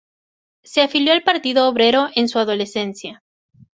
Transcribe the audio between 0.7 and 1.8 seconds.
afilió al Partido